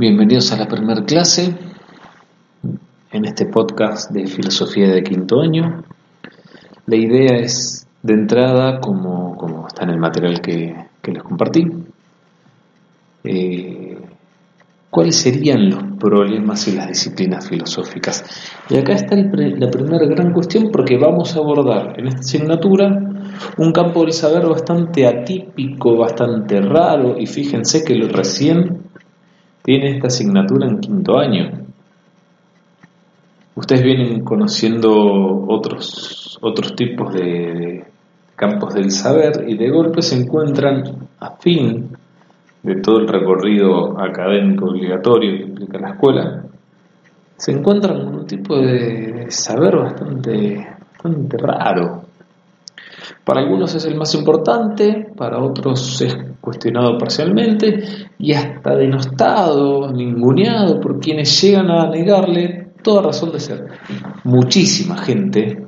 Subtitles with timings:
[0.00, 1.54] Bienvenidos a la primera clase
[3.12, 5.84] en este podcast de filosofía de quinto año.
[6.86, 10.74] La idea es de entrada, como, como está en el material que,
[11.04, 11.66] les compartí,
[13.24, 13.98] eh,
[14.88, 18.24] cuáles serían los problemas y las disciplinas filosóficas.
[18.70, 22.88] Y acá está la primera gran cuestión porque vamos a abordar en esta asignatura
[23.58, 28.89] un campo del saber bastante atípico, bastante raro, y fíjense que lo recién
[29.62, 31.66] tiene esta asignatura en quinto año.
[33.54, 34.90] Ustedes vienen conociendo
[35.48, 37.84] otros, otros tipos de,
[38.40, 40.82] campos del saber y de golpe se encuentran
[41.20, 41.90] a fin
[42.62, 46.44] de todo el recorrido académico obligatorio que implica la escuela,
[47.36, 52.04] se encuentran con un tipo de saber bastante, bastante raro.
[53.24, 60.80] Para algunos es el más importante, para otros es cuestionado parcialmente y hasta denostado, ninguneado
[60.80, 63.68] por quienes llegan a negarle toda razón de ser.
[64.24, 65.64] Muchísima gente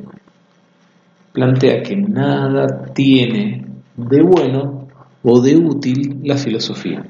[1.33, 3.67] plantea que nada tiene
[3.97, 4.89] de bueno
[5.23, 7.05] o de útil la filosofía.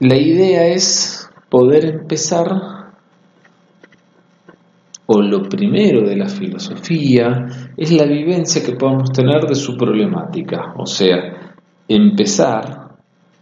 [0.00, 2.77] La idea es poder empezar
[5.10, 10.74] o lo primero de la filosofía es la vivencia que podemos tener de su problemática,
[10.76, 11.56] o sea,
[11.88, 12.88] empezar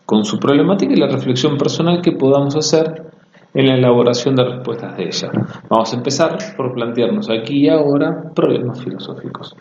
[0.05, 3.07] con su problemática y la reflexión personal que podamos hacer
[3.53, 5.31] en la elaboración de respuestas de ella.
[5.69, 9.57] Vamos a empezar por plantearnos aquí y ahora problemas filosóficos.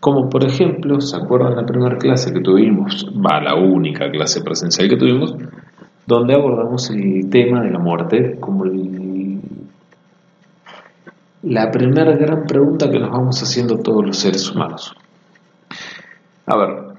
[0.00, 3.06] Como por ejemplo, ¿se acuerdan la primera clase que tuvimos?
[3.14, 5.34] Va, la única clase presencial que tuvimos,
[6.06, 9.09] donde abordamos el tema de la muerte como el
[11.42, 14.94] la primera gran pregunta que nos vamos haciendo todos los seres humanos.
[16.46, 16.90] A ver,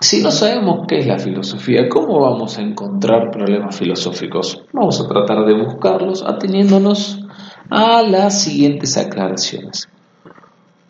[0.00, 4.62] si no sabemos qué es la filosofía, ¿cómo vamos a encontrar problemas filosóficos?
[4.72, 7.24] Vamos a tratar de buscarlos ateniéndonos
[7.70, 9.88] a las siguientes aclaraciones.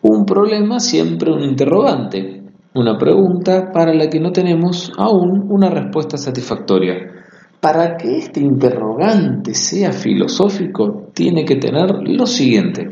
[0.01, 6.17] Un problema siempre un interrogante, una pregunta para la que no tenemos aún una respuesta
[6.17, 7.14] satisfactoria.
[7.59, 12.89] Para que este interrogante sea filosófico, tiene que tener lo siguiente.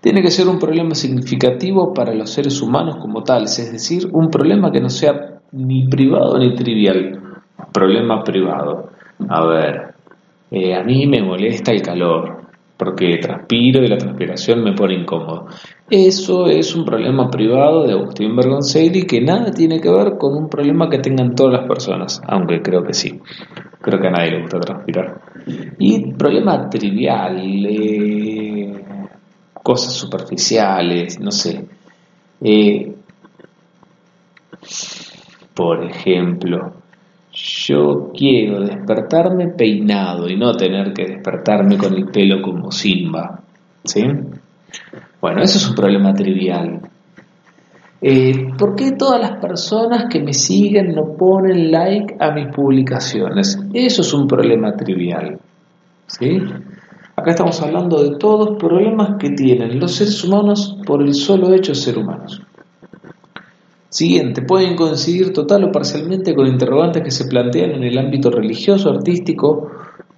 [0.00, 4.28] Tiene que ser un problema significativo para los seres humanos como tales, es decir, un
[4.30, 7.20] problema que no sea ni privado ni trivial.
[7.72, 8.90] Problema privado.
[9.28, 9.94] A ver,
[10.50, 12.41] eh, a mí me molesta el calor
[12.76, 15.46] porque transpiro y la transpiración me pone incómodo.
[15.88, 20.48] Eso es un problema privado de Agustín Bergoncelli que nada tiene que ver con un
[20.48, 23.20] problema que tengan todas las personas, aunque creo que sí.
[23.80, 25.20] Creo que a nadie le gusta transpirar.
[25.78, 28.84] Y problema trivial, eh,
[29.62, 31.64] cosas superficiales, no sé.
[32.40, 32.94] Eh,
[35.54, 36.81] por ejemplo,
[37.42, 43.40] yo quiero despertarme peinado y no tener que despertarme con el pelo como Simba.
[43.84, 44.04] ¿Sí?
[45.20, 46.80] Bueno, eso es un problema trivial.
[48.00, 53.58] Eh, ¿Por qué todas las personas que me siguen no ponen like a mis publicaciones?
[53.74, 55.38] Eso es un problema trivial.
[56.06, 56.38] ¿Sí?
[57.16, 61.72] Acá estamos hablando de todos problemas que tienen los seres humanos por el solo hecho
[61.72, 62.40] de ser humanos.
[63.92, 68.88] Siguiente, pueden coincidir total o parcialmente con interrogantes que se plantean en el ámbito religioso,
[68.88, 69.70] artístico,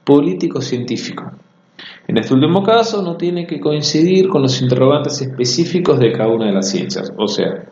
[0.05, 1.25] político, científico.
[2.07, 6.47] En este último caso no tiene que coincidir con los interrogantes específicos de cada una
[6.47, 7.13] de las ciencias.
[7.17, 7.65] O sea,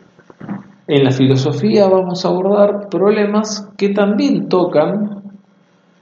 [0.87, 5.21] en la filosofía vamos a abordar problemas que también tocan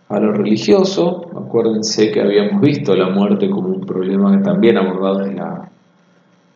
[0.09, 1.27] a lo religioso.
[1.45, 5.69] Acuérdense que habíamos visto la muerte como un problema que también abordado desde la,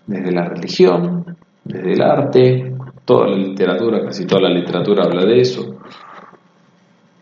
[0.07, 2.74] desde la religión, desde el arte,
[3.05, 5.77] toda la literatura, casi toda la literatura habla de eso,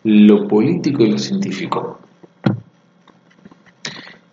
[0.06, 2.00] lo político y lo científico.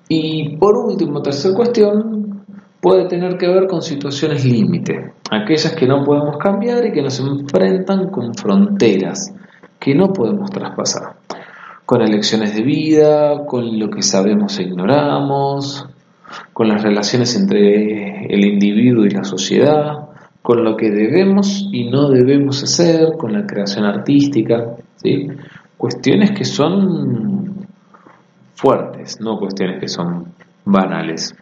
[0.09, 2.45] Y por último, tercera cuestión,
[2.81, 7.21] puede tener que ver con situaciones límite, aquellas que no podemos cambiar y que nos
[7.21, 9.35] enfrentan con fronteras
[9.79, 11.17] que no podemos traspasar,
[11.87, 15.87] con elecciones de vida, con lo que sabemos e ignoramos,
[16.53, 20.10] con las relaciones entre el individuo y la sociedad,
[20.43, 25.29] con lo que debemos y no debemos hacer, con la creación artística, ¿sí?
[25.77, 27.67] cuestiones que son
[28.55, 30.33] fuertes, no cuestiones que son
[30.65, 31.35] banales.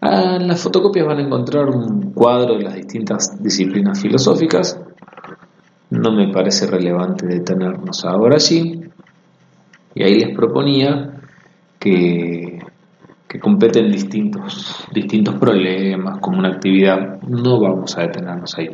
[0.00, 4.80] Ah, en las fotocopias van a encontrar un cuadro de las distintas disciplinas filosóficas.
[5.90, 8.82] No me parece relevante detenernos ahora allí.
[9.94, 11.20] Y ahí les proponía
[11.78, 12.35] que
[13.36, 18.70] que competen distintos, distintos problemas como una actividad, no vamos a detenernos ahí.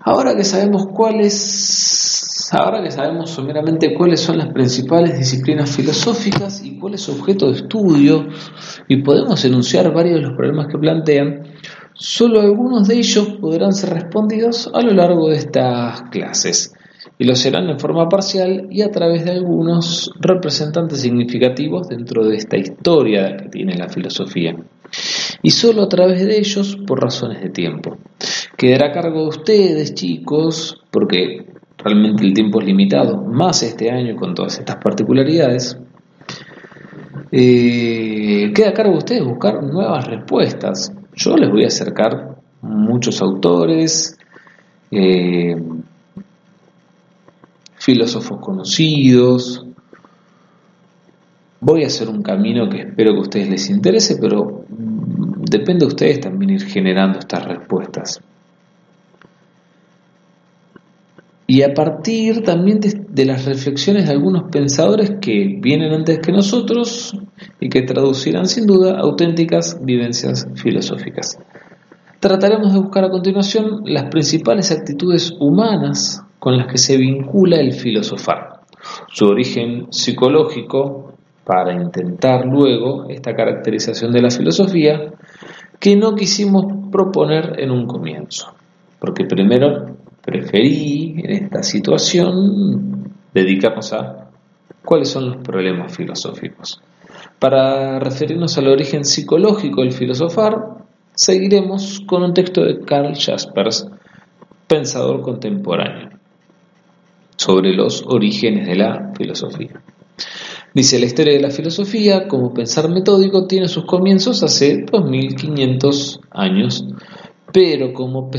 [0.00, 6.78] Ahora que sabemos cuáles, ahora que sabemos someramente cuáles son las principales disciplinas filosóficas y
[6.78, 8.26] cuál es su objeto de estudio,
[8.88, 11.42] y podemos enunciar varios de los problemas que plantean,
[11.94, 16.74] solo algunos de ellos podrán ser respondidos a lo largo de estas clases,
[17.18, 22.36] y lo serán en forma parcial y a través de algunos representantes significativos dentro de
[22.36, 24.54] esta historia que tiene la filosofía
[25.42, 27.96] y solo a través de ellos por razones de tiempo.
[28.56, 34.16] Quedará a cargo de ustedes, chicos, porque realmente el tiempo es limitado, más este año
[34.16, 35.78] con todas estas particularidades.
[37.30, 40.92] Eh, queda a cargo de ustedes buscar nuevas respuestas.
[41.14, 44.18] Yo les voy a acercar muchos autores,
[44.90, 45.56] eh,
[47.88, 49.64] filósofos conocidos.
[51.58, 55.86] Voy a hacer un camino que espero que a ustedes les interese, pero depende de
[55.86, 58.20] ustedes también ir generando estas respuestas.
[61.46, 67.16] Y a partir también de, las reflexiones de algunos pensadores que vienen antes que nosotros
[67.58, 71.38] y que traducirán sin duda auténticas vivencias filosóficas.
[72.20, 77.74] Trataremos de buscar a continuación las principales actitudes humanas con las que se vincula el
[77.74, 78.60] filosofar,
[79.12, 81.12] su origen psicológico,
[81.44, 85.12] para intentar luego esta caracterización de la filosofía
[85.78, 88.54] que no quisimos proponer en un comienzo,
[88.98, 94.30] porque primero preferí en esta situación dedicarnos a
[94.82, 96.80] cuáles son los problemas filosóficos.
[97.38, 100.78] Para referirnos al origen psicológico del filosofar,
[101.14, 103.86] seguiremos con un texto de Karl Jaspers,
[104.66, 106.17] pensador contemporáneo,
[107.48, 109.80] sobre los orígenes de la filosofía.
[110.74, 116.84] Dice, la historia de la filosofía como pensar metódico tiene sus comienzos hace 2500 años,
[117.50, 118.30] pero como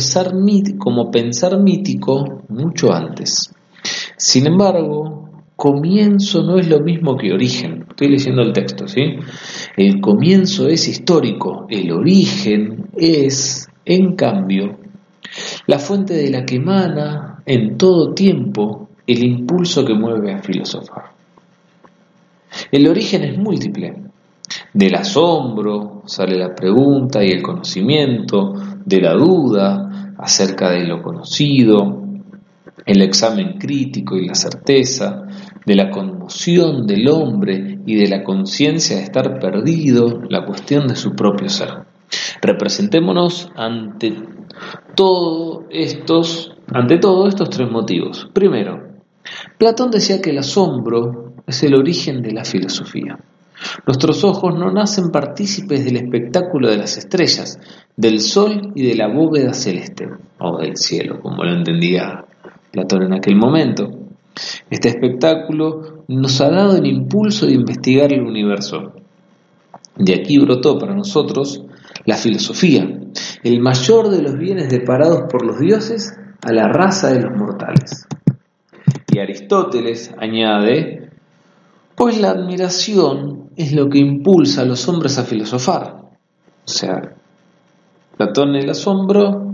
[0.78, 3.52] como pensar mítico mucho antes.
[4.16, 7.88] Sin embargo, comienzo no es lo mismo que origen.
[7.90, 9.16] Estoy leyendo el texto, ¿sí?
[9.76, 14.78] El comienzo es histórico, el origen es, en cambio,
[15.66, 21.06] la fuente de la que emana en todo tiempo el impulso que mueve a filosofar.
[22.72, 23.96] El origen es múltiple.
[24.74, 28.54] Del asombro sale la pregunta y el conocimiento,
[28.86, 32.04] de la duda acerca de lo conocido,
[32.86, 35.24] el examen crítico y la certeza,
[35.66, 40.96] de la conmoción del hombre y de la conciencia de estar perdido, la cuestión de
[40.96, 41.70] su propio ser.
[42.42, 44.14] Representémonos ante
[45.70, 48.28] estos, ante todos estos tres motivos.
[48.34, 48.89] Primero,
[49.60, 53.20] Platón decía que el asombro es el origen de la filosofía.
[53.86, 57.60] Nuestros ojos no nacen partícipes del espectáculo de las estrellas,
[57.98, 60.08] del sol y de la bóveda celeste,
[60.40, 62.24] o del cielo, como lo entendía
[62.72, 63.92] Platón en aquel momento.
[64.70, 68.94] Este espectáculo nos ha dado el impulso de investigar el universo.
[69.98, 71.66] De aquí brotó para nosotros
[72.06, 72.90] la filosofía,
[73.44, 76.14] el mayor de los bienes deparados por los dioses
[76.44, 78.08] a la raza de los mortales.
[79.12, 81.10] Y Aristóteles añade,
[81.96, 85.96] pues la admiración es lo que impulsa a los hombres a filosofar.
[86.66, 87.16] O sea,
[88.16, 89.54] Platón el asombro,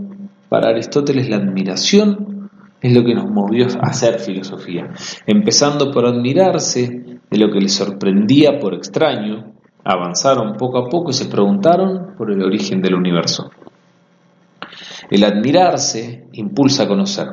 [0.49, 2.49] para Aristóteles la admiración
[2.81, 4.89] es lo que nos movió a hacer filosofía.
[5.25, 9.53] Empezando por admirarse de lo que les sorprendía por extraño,
[9.83, 13.49] avanzaron poco a poco y se preguntaron por el origen del universo.
[15.09, 17.27] El admirarse impulsa a conocer.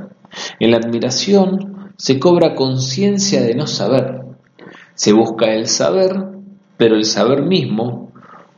[0.58, 4.22] En la admiración se cobra conciencia de no saber.
[4.94, 6.14] Se busca el saber,
[6.76, 8.12] pero el saber mismo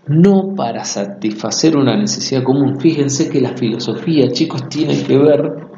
[0.06, 2.78] no para satisfacer una necesidad común.
[2.78, 5.68] Fíjense que la filosofía, chicos, tiene que ver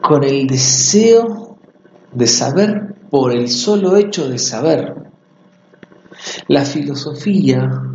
[0.00, 1.58] con el deseo
[2.12, 4.94] de saber por el solo hecho de saber.
[6.48, 7.93] La filosofía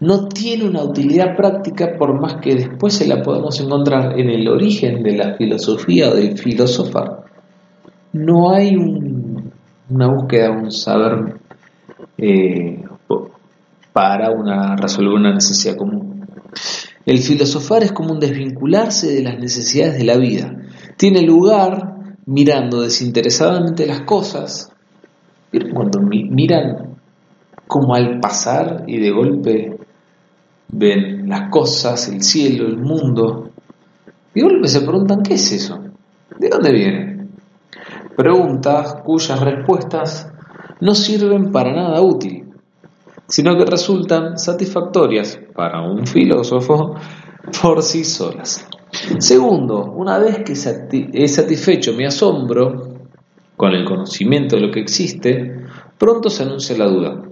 [0.00, 4.48] no tiene una utilidad práctica por más que después se la podamos encontrar en el
[4.48, 7.28] origen de la filosofía o del filosofar
[8.12, 11.34] no hay una búsqueda, un saber
[12.16, 12.82] eh,
[13.92, 16.26] para una, resolver una necesidad común.
[17.04, 20.54] El filosofar es como un desvincularse de las necesidades de la vida.
[20.96, 24.72] Tiene lugar mirando desinteresadamente las cosas,
[25.74, 26.98] cuando miran
[27.66, 29.77] como al pasar y de golpe
[30.68, 33.50] ven las cosas, el cielo, el mundo,
[34.34, 35.78] y golpe se preguntan, ¿qué es eso?
[36.38, 37.08] ¿De dónde viene?
[38.18, 40.28] preguntas cuyas respuestas
[40.80, 42.44] no sirven para nada útil.
[43.28, 46.94] sino que resultan satisfactorias para un filósofo
[47.60, 48.66] por sí solas.
[49.18, 50.54] Segundo, una vez que
[51.12, 52.94] he satisfecho mi asombro
[53.54, 55.66] con el conocimiento de lo que existe,
[55.98, 57.22] pronto se anuncia la duda.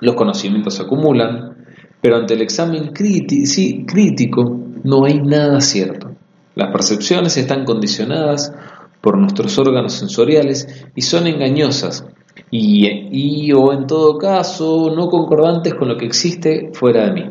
[0.00, 1.55] Los conocimientos se acumulan,
[2.00, 6.12] pero ante el examen crítico no hay nada cierto.
[6.54, 8.52] Las percepciones están condicionadas
[9.00, 12.06] por nuestros órganos sensoriales y son engañosas
[12.50, 17.30] y, y o en todo caso no concordantes con lo que existe fuera de mí.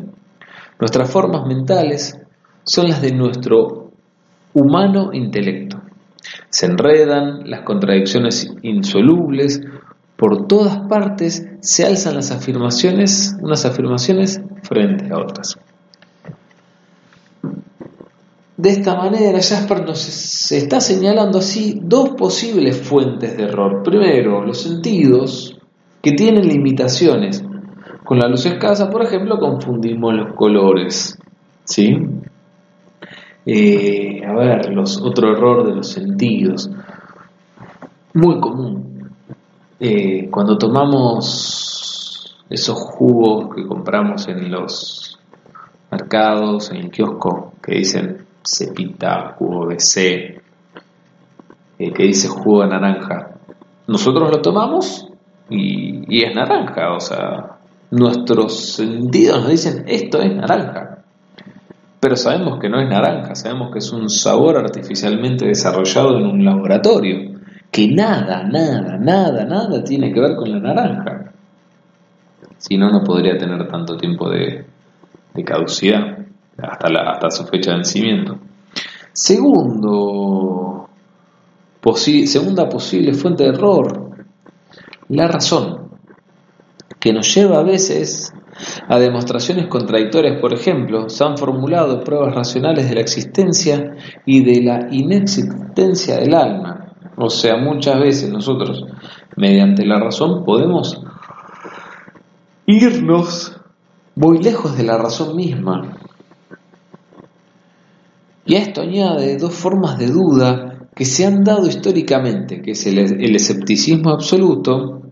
[0.78, 2.18] Nuestras formas mentales
[2.64, 3.90] son las de nuestro
[4.52, 5.80] humano intelecto.
[6.48, 9.60] Se enredan las contradicciones insolubles,
[10.16, 15.58] por todas partes se alzan las afirmaciones, unas afirmaciones frente a otras.
[18.56, 23.82] De esta manera, Jasper nos está señalando así dos posibles fuentes de error.
[23.82, 25.58] Primero, los sentidos
[26.02, 27.44] que tienen limitaciones.
[28.02, 31.18] Con la luz escasa, por ejemplo, confundimos los colores.
[31.64, 31.98] ¿Sí?
[33.44, 36.70] Eh, a ver, los, otro error de los sentidos.
[38.14, 38.95] Muy común.
[39.78, 45.18] Eh, cuando tomamos esos jugos que compramos en los
[45.90, 50.40] mercados, en el kiosco, que dicen cepita, jugo de C,
[51.78, 53.32] eh, que dice jugo de naranja.
[53.86, 55.08] Nosotros lo tomamos
[55.50, 57.58] y, es naranja, o sea,
[57.90, 61.04] nuestros sentidos nos dicen esto es naranja.
[62.00, 66.44] Pero sabemos que no es naranja, sabemos que es un sabor artificialmente desarrollado en un
[66.44, 67.35] laboratorio,
[67.76, 71.32] que nada, nada, nada, nada tiene que ver con la naranja.
[72.56, 74.64] Si no, no podría tener tanto tiempo de
[75.44, 76.26] caducidad
[76.58, 78.38] hasta, su fecha de vencimiento.
[79.12, 80.88] Segundo,
[82.24, 84.10] segunda posible fuente de error,
[85.08, 85.90] la razón,
[86.98, 88.32] que nos lleva a veces
[88.88, 94.62] a demostraciones contradictorias, por ejemplo, se han formulado pruebas racionales de la existencia y de
[94.62, 96.85] la inexistencia del alma.
[97.16, 98.84] O sea, muchas veces nosotros,
[99.36, 101.00] mediante la razón, podemos
[102.66, 103.56] irnos
[104.14, 105.98] muy lejos de la razón misma.
[108.44, 112.86] Y a esto añade dos formas de duda que se han dado históricamente, que es
[112.86, 112.98] el,
[113.36, 115.02] escepticismo absoluto,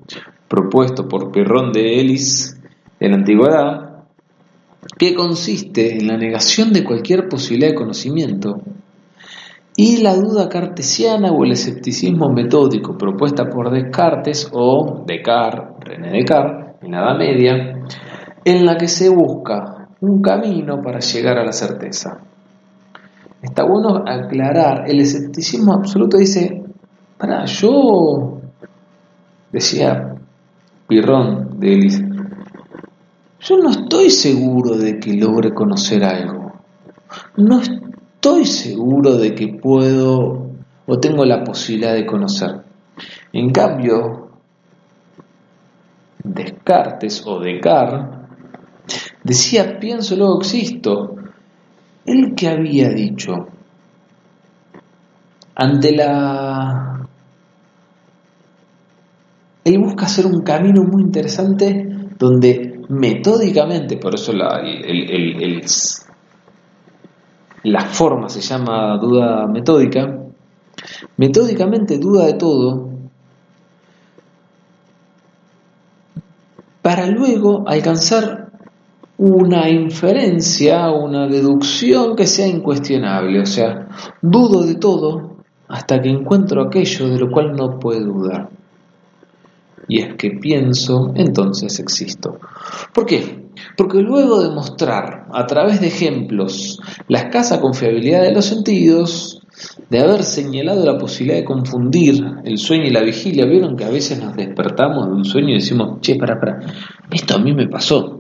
[0.49, 2.59] propuesto por Pirrón de Elis
[3.01, 4.05] en la antigüedad,
[4.99, 8.63] que consiste en la negación de cualquier posibilidad de conocimiento,
[9.77, 16.77] y la duda cartesiana o el escepticismo metódico propuesta por Descartes o Descartes, René Descartes,
[16.83, 17.83] en la Media,
[18.45, 22.21] en la que se busca un camino para llegar a la certeza.
[23.43, 26.63] Está bueno aclarar, el escepticismo absoluto dice,
[27.19, 28.41] para, yo,
[29.51, 30.15] decía
[30.87, 32.09] Pirrón de Elise,
[33.41, 36.53] yo no estoy seguro de que logre conocer algo,
[37.37, 37.94] no estoy
[38.45, 40.51] seguro de que puedo
[40.87, 42.63] o tengo la posibilidad de conocer.
[43.33, 44.31] En cambio,
[46.23, 48.19] Descartes o Descartes
[49.23, 51.17] decía, pienso, luego existo,
[52.07, 53.33] ¿El que había dicho?
[55.55, 57.09] Ante la...
[59.65, 61.87] Él busca hacer un camino muy interesante
[62.19, 64.61] donde metódicamente, por eso la,
[67.65, 70.19] la forma se llama duda metódica,
[71.17, 72.91] metódicamente duda de todo,
[76.83, 78.51] para luego alcanzar
[79.17, 83.89] una inferencia, una deducción que sea incuestionable, o sea,
[84.21, 85.37] dudo de todo
[85.69, 88.51] hasta que encuentro aquello de lo cual no puedo dudar.
[89.89, 92.39] Y es que pienso, entonces existo.
[92.93, 93.45] ¿Por qué?
[93.77, 99.43] Porque luego de mostrar a través de ejemplos la escasa confiabilidad de los sentidos,
[99.89, 103.91] de haber señalado la posibilidad de confundir el sueño y la vigilia, vieron que a
[103.91, 106.61] veces nos despertamos de un sueño y decimos, che, para, para,
[107.11, 108.19] esto a mí me pasó,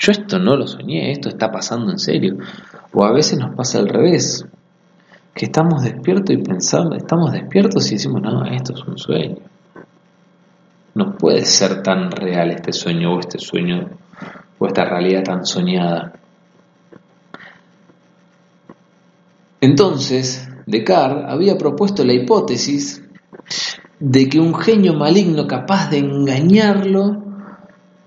[0.00, 2.36] yo esto no lo soñé, esto está pasando en serio.
[2.92, 4.46] O a veces nos pasa al revés,
[5.34, 9.36] que estamos despiertos y pensando, estamos despiertos y decimos, no, esto es un sueño.
[10.98, 13.88] No puede ser tan real este sueño o este sueño
[14.58, 16.12] o esta realidad tan soñada.
[19.60, 23.00] Entonces, Descartes había propuesto la hipótesis
[24.00, 27.22] de que un genio maligno capaz de engañarlo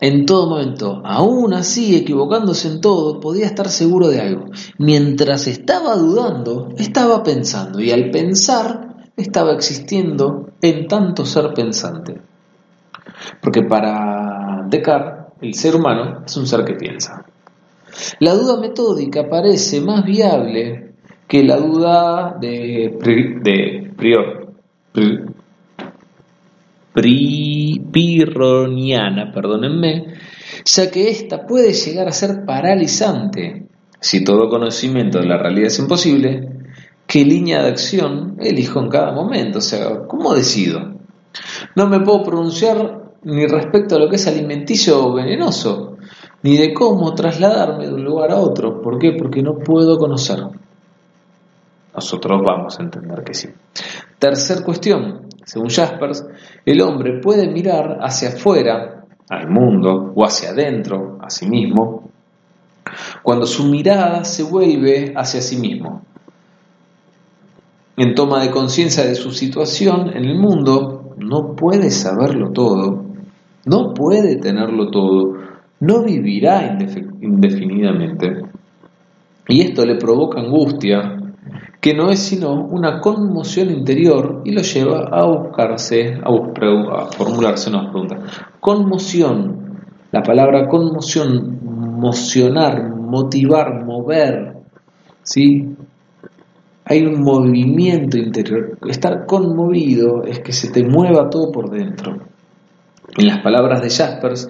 [0.01, 1.01] en todo momento.
[1.05, 4.47] Aún así, equivocándose en todo, podía estar seguro de algo.
[4.77, 12.30] Mientras estaba dudando, estaba pensando, y al pensar, estaba existiendo en tanto ser pensante.
[13.41, 17.25] Porque para Descartes, el ser humano es un ser que piensa.
[18.19, 20.93] La duda metódica parece más viable
[21.27, 22.97] que la duda de,
[23.41, 24.53] de prior,
[27.91, 30.13] pirroniana, perdónenme,
[30.65, 33.67] ya que ésta puede llegar a ser paralizante.
[33.99, 36.49] Si todo conocimiento de la realidad es imposible,
[37.07, 39.59] ¿qué línea de acción elijo en cada momento?
[39.59, 40.99] O sea, ¿cómo decido?
[41.75, 45.97] No me puedo pronunciar ni respecto a lo que es alimenticio o venenoso,
[46.43, 48.81] ni de cómo trasladarme de un lugar a otro.
[48.81, 49.13] ¿Por qué?
[49.13, 50.39] Porque no puedo conocer.
[51.93, 53.49] Nosotros vamos a entender que sí.
[54.17, 56.25] Tercer cuestión, según Jaspers,
[56.65, 62.09] el hombre puede mirar hacia afuera, al mundo, o hacia adentro, a sí mismo,
[63.23, 66.01] cuando su mirada se vuelve hacia sí mismo.
[67.97, 73.10] En toma de conciencia de su situación en el mundo, no puede saberlo todo,
[73.65, 75.35] no puede tenerlo todo,
[75.79, 76.77] no vivirá
[77.21, 78.43] indefinidamente.
[79.47, 81.17] Y esto le provoca angustia,
[81.81, 87.91] que no es sino una conmoción interior y lo lleva a buscarse, a, formularse una
[87.91, 88.19] pregunta.
[88.59, 91.59] Conmoción, la palabra conmoción,
[91.99, 94.57] mocionar, motivar, mover,
[95.23, 95.75] ¿sí?
[96.85, 98.77] Hay un movimiento interior.
[98.87, 102.30] Estar conmovido es que se te mueva todo por dentro.
[103.17, 104.49] En las palabras de Jaspers,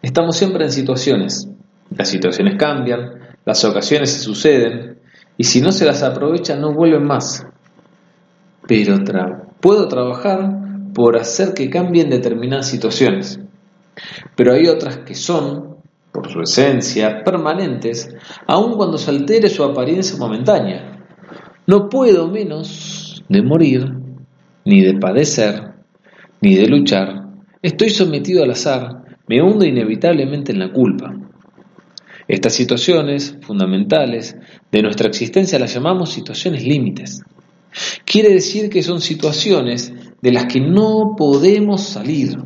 [0.00, 1.46] estamos siempre en situaciones.
[1.90, 4.98] Las situaciones cambian, las ocasiones se suceden,
[5.36, 7.46] y si no se las aprovecha no vuelven más.
[8.66, 8.96] Pero
[9.60, 13.40] puedo trabajar por hacer que cambien determinadas situaciones.
[14.36, 15.76] Pero hay otras que son,
[16.12, 18.08] por su esencia, permanentes,
[18.46, 20.98] aun cuando se altere su apariencia momentánea.
[21.66, 23.92] No puedo menos de morir,
[24.64, 25.74] ni de padecer,
[26.40, 27.21] ni de luchar.
[27.62, 31.14] Estoy sometido al azar, me hundo inevitablemente en la culpa.
[32.26, 34.34] Estas situaciones fundamentales
[34.72, 37.22] de nuestra existencia las llamamos situaciones límites.
[38.04, 42.36] Quiere decir que son situaciones de las que no podemos salir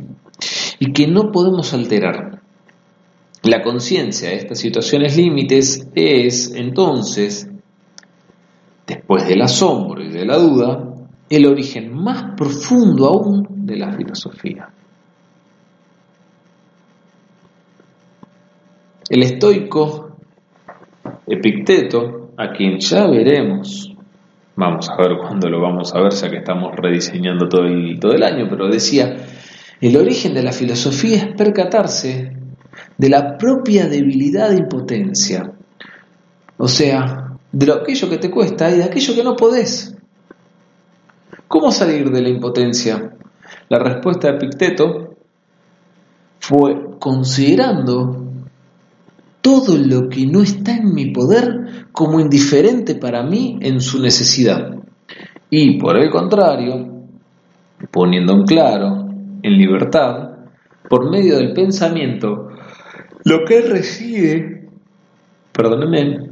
[0.78, 2.42] y que no podemos alterar.
[3.42, 7.48] La conciencia de estas situaciones límites es entonces,
[8.86, 10.94] después del asombro y de la duda,
[11.30, 14.74] el origen más profundo aún de la filosofía.
[19.08, 20.16] El estoico
[21.28, 23.94] Epicteto, a quien ya veremos,
[24.56, 28.12] vamos a ver cuándo lo vamos a ver, ya que estamos rediseñando todo el, todo
[28.12, 29.16] el año, pero decía,
[29.80, 32.32] el origen de la filosofía es percatarse
[32.98, 35.52] de la propia debilidad e impotencia,
[36.56, 39.96] o sea, de aquello que te cuesta y de aquello que no podés.
[41.46, 43.14] ¿Cómo salir de la impotencia?
[43.68, 45.16] La respuesta de Epicteto
[46.40, 48.25] fue considerando
[49.56, 54.74] todo lo que no está en mi poder como indiferente para mí en su necesidad.
[55.48, 57.06] Y por el contrario,
[57.90, 59.08] poniendo en claro,
[59.42, 60.30] en libertad,
[60.88, 62.50] por medio del pensamiento,
[63.24, 64.68] lo que reside,
[65.52, 66.30] perdónenme,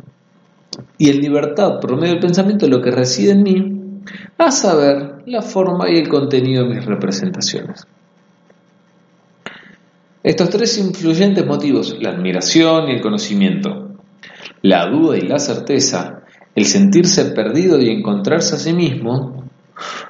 [0.98, 4.00] y en libertad, por medio del pensamiento, lo que reside en mí,
[4.36, 7.86] a saber la forma y el contenido de mis representaciones.
[10.24, 13.90] Estos tres influyentes motivos, la admiración y el conocimiento,
[14.62, 16.22] la duda y la certeza,
[16.54, 19.44] el sentirse perdido y encontrarse a sí mismo,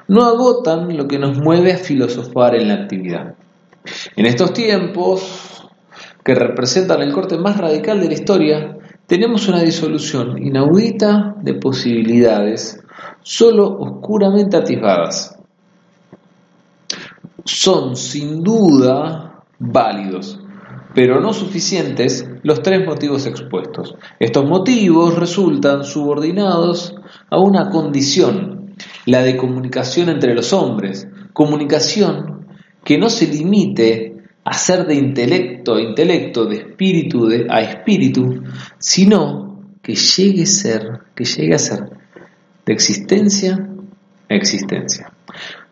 [0.07, 3.35] no agotan lo que nos mueve a filosofar en la actividad.
[4.15, 5.67] En estos tiempos,
[6.23, 12.81] que representan el corte más radical de la historia, tenemos una disolución inaudita de posibilidades,
[13.21, 15.37] solo oscuramente atisbadas.
[17.43, 20.39] Son sin duda válidos,
[20.93, 23.95] pero no suficientes los tres motivos expuestos.
[24.19, 26.95] Estos motivos resultan subordinados
[27.29, 32.47] a una condición, la de comunicación entre los hombres, comunicación
[32.83, 38.43] que no se limite a ser de intelecto a intelecto, de espíritu a espíritu,
[38.77, 41.89] sino que llegue a ser, que llegue a ser
[42.65, 43.69] de existencia
[44.29, 45.11] a existencia.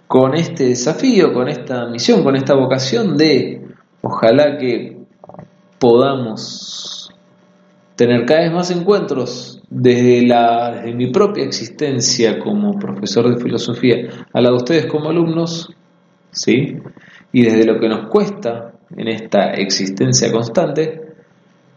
[0.08, 3.63] Con este desafío, con esta misión, con esta vocación de
[4.06, 4.98] Ojalá que
[5.80, 7.10] podamos
[7.96, 14.10] tener cada vez más encuentros desde, la, desde mi propia existencia como profesor de filosofía
[14.34, 15.74] a la de ustedes como alumnos,
[16.32, 16.80] ¿sí?
[17.32, 21.02] Y desde lo que nos cuesta en esta existencia constante,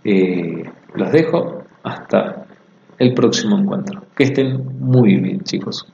[0.05, 2.47] eh, los dejo hasta
[2.99, 4.03] el próximo encuentro.
[4.17, 5.85] Que estén muy bien, chicos.